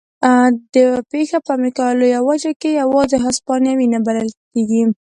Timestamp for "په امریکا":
1.45-1.85